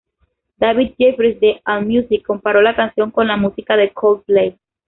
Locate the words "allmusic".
1.63-2.25